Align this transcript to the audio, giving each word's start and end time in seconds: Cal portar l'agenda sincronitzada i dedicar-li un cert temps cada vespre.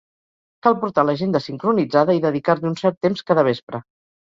Cal 0.67 0.77
portar 0.83 1.03
l'agenda 1.09 1.41
sincronitzada 1.49 2.17
i 2.21 2.25
dedicar-li 2.25 2.69
un 2.73 2.81
cert 2.83 3.01
temps 3.09 3.25
cada 3.31 3.47
vespre. 3.53 3.87